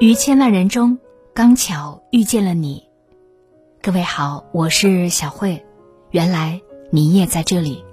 [0.00, 1.00] 于千万人中，
[1.34, 2.88] 刚巧遇见了你。
[3.82, 5.66] 各位好，我是小慧。
[6.12, 6.62] 原来
[6.92, 7.84] 你也在这里。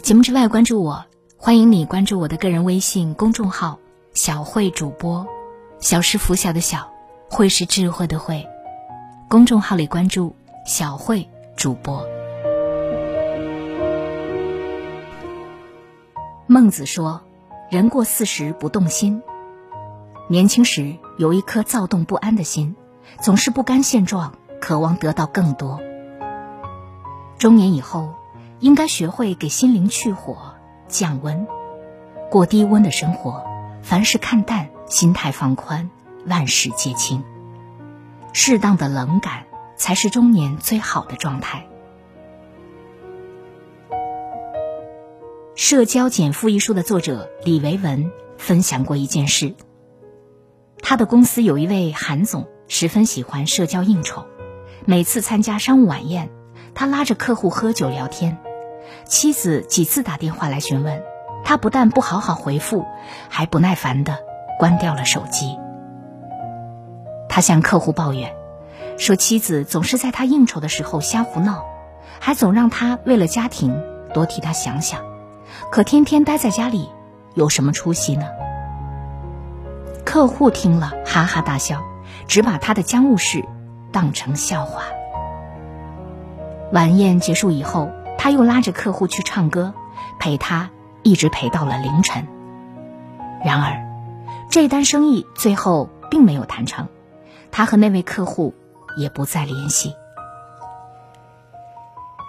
[0.00, 1.04] 节目之外，关注我，
[1.36, 3.78] 欢迎你关注我的个人微信公众号
[4.14, 5.26] “小慧主播”。
[5.80, 6.90] 小是拂晓的小，
[7.28, 8.46] 慧是智慧的慧。
[9.28, 10.34] 公众号里关注
[10.64, 12.02] “小慧主播”。
[16.48, 17.20] 孟子说
[17.68, 19.22] ：“人过四十不动心。”
[20.30, 22.76] 年轻时有一颗躁动不安的心，
[23.22, 25.80] 总是不甘现状，渴望得到更多。
[27.38, 28.14] 中年以后，
[28.60, 30.54] 应该学会给心灵去火、
[30.86, 31.46] 降温，
[32.30, 33.42] 过低温的生活，
[33.82, 35.88] 凡事看淡，心态放宽，
[36.26, 37.24] 万事皆轻。
[38.34, 39.46] 适当的冷感，
[39.78, 41.66] 才是中年最好的状态。
[45.54, 49.54] 《社交减负》一书的作者李维文分享过一件事。
[50.88, 54.24] 他的公司有一位韩总，十分喜欢社交应酬。
[54.86, 56.30] 每次参加商务晚宴，
[56.74, 58.38] 他拉着客户喝酒聊天。
[59.04, 61.02] 妻子几次打电话来询问，
[61.44, 62.86] 他不但不好好回复，
[63.28, 64.16] 还不耐烦的
[64.58, 65.58] 关掉了手机。
[67.28, 68.34] 他向客户抱怨，
[68.96, 71.66] 说妻子总是在他应酬的时候瞎胡闹，
[72.18, 73.78] 还总让他为了家庭
[74.14, 75.02] 多替他想想。
[75.70, 76.88] 可天天待在家里，
[77.34, 78.24] 有什么出息呢？
[80.10, 81.84] 客户听了哈哈大笑，
[82.26, 83.46] 只把他的家务事
[83.92, 84.84] 当成笑话。
[86.72, 89.74] 晚宴结束以后，他又拉着客户去唱歌，
[90.18, 90.70] 陪他
[91.02, 92.26] 一直陪到了凌晨。
[93.44, 93.86] 然而，
[94.48, 96.88] 这单生意最后并没有谈成，
[97.50, 98.54] 他和那位客户
[98.96, 99.92] 也不再联系。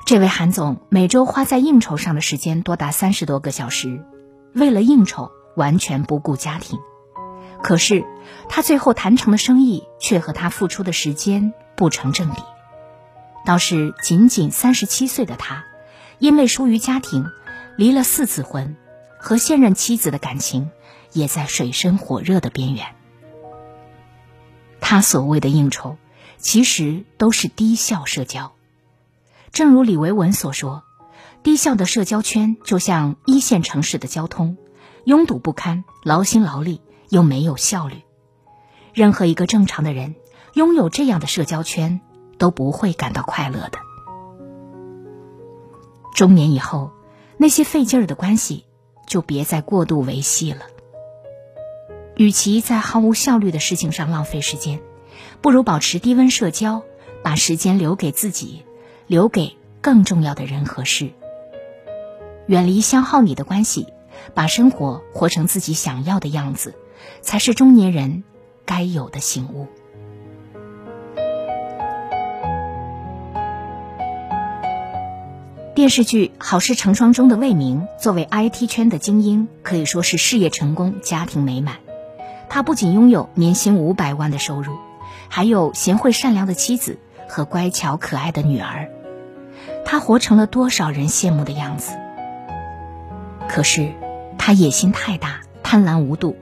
[0.05, 4.05] 这位韩总每周花在应酬上的时间多达三十多个小时，
[4.53, 6.77] 为了应酬完全不顾家庭。
[7.61, 8.05] 可是，
[8.47, 12.41] 他最后谈成的生意却和他付出的时间不成正比。
[13.45, 15.65] 倒是仅仅三十七岁的他，
[16.19, 17.25] 因为疏于家庭，
[17.77, 18.75] 离了四次婚，
[19.19, 20.69] 和现任妻子的感情
[21.13, 22.85] 也在水深火热的边缘。
[24.79, 25.97] 他所谓的应酬，
[26.37, 28.53] 其实都是低效社交。
[29.51, 30.83] 正如李维文所说，
[31.43, 34.57] 低效的社交圈就像一线城市的交通，
[35.05, 36.81] 拥堵不堪，劳心劳力。
[37.09, 38.03] 又没有效率，
[38.93, 40.15] 任何一个正常的人
[40.53, 42.01] 拥有这样的社交圈
[42.37, 43.79] 都不会感到快乐的。
[46.15, 46.91] 中年以后，
[47.37, 48.65] 那些费劲儿的关系
[49.07, 50.61] 就别再过度维系了。
[52.17, 54.81] 与其在毫无效率的事情上浪费时间，
[55.41, 56.83] 不如保持低温社交，
[57.23, 58.65] 把时间留给自己，
[59.07, 61.11] 留给更重要的人和事。
[62.47, 63.87] 远离消耗你的关系，
[64.33, 66.75] 把生活活成自己想要的样子。
[67.21, 68.23] 才是中年人
[68.65, 69.67] 该有的醒悟。
[75.75, 81.77] 电视剧《好事成双》中的魏明，作为 IT 圈的精英，可以说是事业成功、家庭美满。
[82.49, 84.75] 他不仅拥有年薪五百万的收入，
[85.29, 86.97] 还有贤惠善良的妻子
[87.29, 88.91] 和乖巧可爱的女儿。
[89.85, 91.93] 他活成了多少人羡慕的样子。
[93.47, 93.93] 可是，
[94.37, 96.35] 他野心太大，贪婪无度。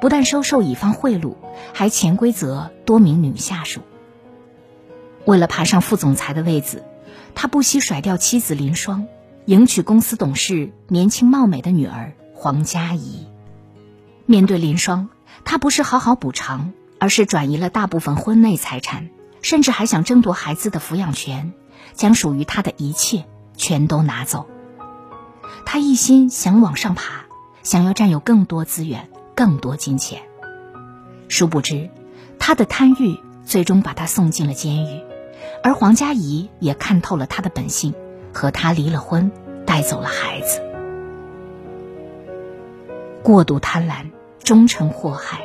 [0.00, 1.34] 不但收受乙方贿赂，
[1.72, 3.80] 还潜规则多名女下属。
[5.24, 6.84] 为了爬上副总裁的位子，
[7.34, 9.06] 他不惜甩掉妻子林双，
[9.44, 13.26] 迎娶公司董事年轻貌美的女儿黄佳怡。
[14.24, 15.08] 面对林双，
[15.44, 19.10] 他不是好好补偿，而是转移了大部分婚内财产，
[19.42, 21.52] 甚至还想争夺孩子的抚养权，
[21.94, 23.24] 将属于他的一切
[23.56, 24.48] 全都拿走。
[25.66, 27.26] 他一心想往上爬，
[27.62, 29.10] 想要占有更多资源。
[29.38, 30.22] 更多金钱，
[31.28, 31.90] 殊不知，
[32.40, 35.00] 他的贪欲最终把他送进了监狱，
[35.62, 37.94] 而黄佳怡也看透了他的本性，
[38.34, 39.30] 和他离了婚，
[39.64, 40.60] 带走了孩子。
[43.22, 44.10] 过度贪婪
[44.42, 45.42] 终成祸害，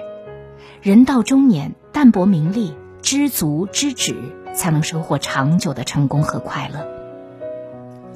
[0.81, 2.73] 人到中年，淡泊名利，
[3.03, 4.15] 知足知止，
[4.55, 6.83] 才能收获长久的成功和快乐。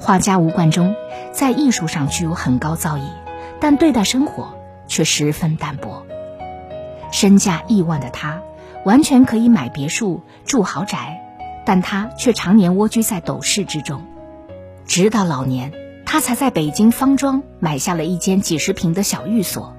[0.00, 0.96] 画家吴冠中
[1.30, 3.02] 在艺术上具有很高造诣，
[3.60, 4.57] 但对待生活。
[4.88, 6.04] 却十分淡薄。
[7.12, 8.42] 身价亿万的他，
[8.84, 11.22] 完全可以买别墅住豪宅，
[11.64, 14.02] 但他却常年蜗居在斗室之中。
[14.84, 15.72] 直到老年，
[16.04, 19.74] 他才在北京方庄买下了一间几十平的小寓所，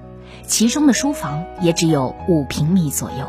[0.46, 3.26] 其中的书房也只有五平米左右。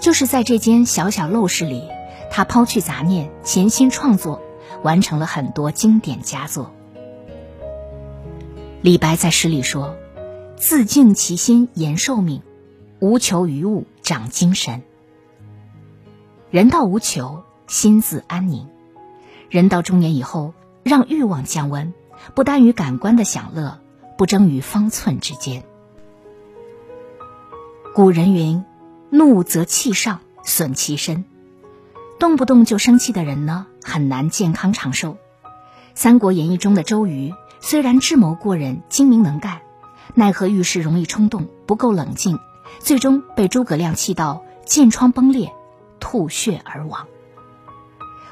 [0.00, 1.88] 就是在这间小小陋室里，
[2.30, 4.42] 他抛去杂念，潜心创作，
[4.82, 6.70] 完成了很多经典佳作。
[8.82, 9.96] 李白在诗里说。
[10.58, 12.42] 自净其心延寿命，
[12.98, 14.82] 无求于物，长精神。
[16.50, 18.66] 人到无求，心自安宁。
[19.50, 21.94] 人到中年以后，让欲望降温，
[22.34, 23.78] 不耽于感官的享乐，
[24.18, 25.62] 不争于方寸之间。
[27.94, 28.64] 古人云
[29.10, 31.24] ：“怒则气上，损其身。”
[32.18, 35.12] 动不动就生气的人呢，很难健康长寿。
[35.94, 39.60] 《三国演义》中的周瑜虽然智谋过人、精明能干，
[40.14, 42.38] 奈何遇事容易冲动，不够冷静，
[42.80, 45.52] 最终被诸葛亮气到剑疮崩裂，
[46.00, 47.06] 吐血而亡。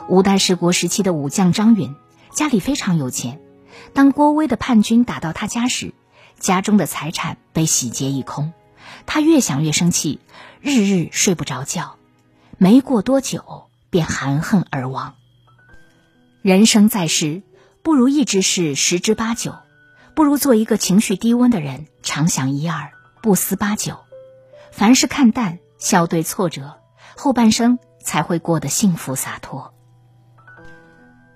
[0.08, 1.94] 五代十国时期的武将张允，
[2.32, 3.40] 家里非常有钱。
[3.92, 5.94] 当郭威的叛军打到他家时，
[6.38, 8.52] 家中的财产被洗劫一空，
[9.06, 10.20] 他越想越生气，
[10.60, 11.96] 日日睡不着觉。
[12.58, 13.66] 没过多久。
[13.88, 15.14] 便含恨而亡。
[16.42, 17.42] 人生在世，
[17.82, 19.54] 不如意之事十之八九，
[20.16, 22.90] 不如做一个情绪低温的人，常想一二，
[23.20, 23.98] 不思八九。
[24.72, 26.78] 凡事看淡，笑对挫折，
[27.18, 29.74] 后半生才会过得幸福洒脱。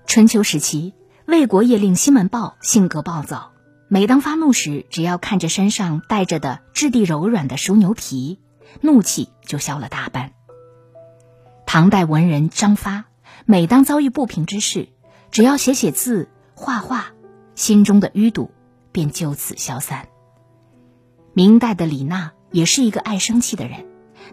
[0.07, 0.95] 春秋时期，
[1.27, 3.51] 魏国叶令西门豹性格暴躁，
[3.87, 8.39] 每当发怒时，只要看着身上带着的质地柔软的熟牛皮，
[8.81, 10.31] 怒气就消了大半。
[11.67, 13.05] 唐代文人张发，
[13.45, 14.89] 每当遭遇不平之事，
[15.29, 17.11] 只要写写字、画画，
[17.53, 18.49] 心中的淤堵
[18.91, 20.07] 便就此消散。
[21.33, 23.85] 明代的李娜也是一个爱生气的人，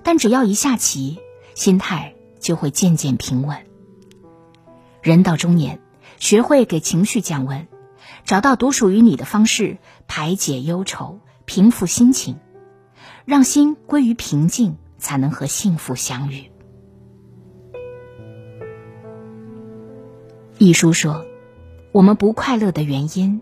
[0.03, 1.19] 但只要一下棋，
[1.55, 3.59] 心态就会渐渐平稳。
[5.03, 5.81] 人到中年，
[6.19, 7.69] 学会给情绪降温，
[8.25, 9.79] 找到独属于你的方式，
[10.09, 12.39] 排解忧愁，平复心情，
[13.25, 16.51] 让心归于平静，才能和幸福相遇。
[20.59, 21.25] 一书说，
[21.93, 23.41] 我们不快乐的原因，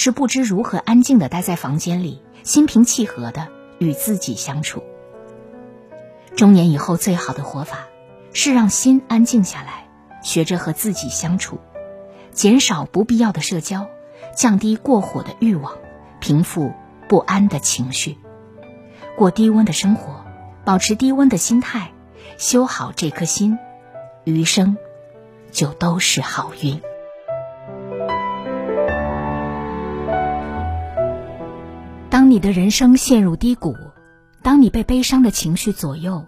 [0.00, 3.48] 是不知如何安静的待在房间里，心平气和的
[3.80, 4.84] 与自己相处。
[6.36, 7.88] 中年以后最好的活法，
[8.32, 9.88] 是让心安静下来，
[10.22, 11.58] 学着和自己相处，
[12.30, 13.88] 减少不必要的社交，
[14.36, 15.72] 降低过火的欲望，
[16.20, 16.72] 平复
[17.08, 18.18] 不安的情绪，
[19.16, 20.24] 过低温的生活，
[20.64, 21.90] 保持低温的心态，
[22.36, 23.58] 修好这颗心，
[24.22, 24.76] 余生。
[25.50, 26.80] 就都是好运。
[32.28, 33.74] 当你的人生陷入低谷，
[34.42, 36.26] 当你被悲伤的情绪左右，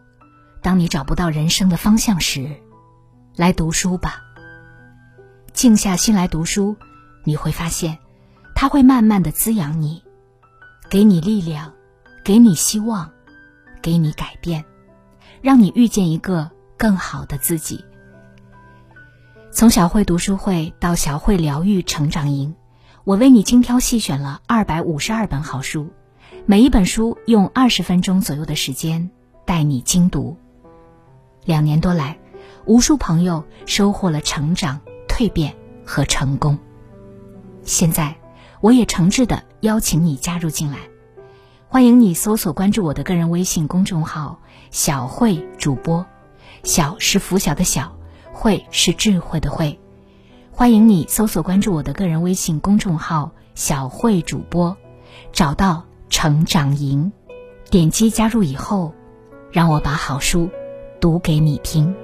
[0.63, 2.57] 当你找不到人生的方向时，
[3.37, 4.23] 来读书吧。
[5.53, 6.75] 静下心来读书，
[7.23, 7.99] 你会发现，
[8.55, 10.03] 它会慢慢的滋养你，
[10.89, 11.71] 给你力量，
[12.25, 13.11] 给你希望，
[13.83, 14.65] 给你改变，
[15.43, 17.85] 让你遇见一个更好的自己。
[19.53, 22.55] 从小慧读书会到小慧疗愈成长营，
[23.05, 25.89] 我为你精挑细选了二百五十二本好书，
[26.45, 29.11] 每一本书用二十分钟左右的时间
[29.47, 30.37] 带你精读。
[31.47, 32.19] 两年多来，
[32.67, 36.59] 无数朋友收获了成长、蜕变和成功。
[37.63, 38.15] 现在，
[38.61, 40.77] 我也诚挚的邀请你加入进来，
[41.69, 44.39] 欢迎你搜索关注我的个人微信公众号
[44.71, 46.05] “小慧主播”，
[46.65, 47.97] 小是拂晓的小。
[48.33, 49.80] 慧是智慧的慧，
[50.61, 54.77] 欢迎你搜索关注我的个人微信公众号“小慧主播”，
[55.33, 57.13] 找到成长营，
[57.71, 58.93] 点击加入以后，
[59.51, 60.51] 让我把好书
[61.01, 61.95] 读给你听。